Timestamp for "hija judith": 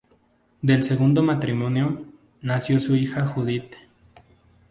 2.95-3.75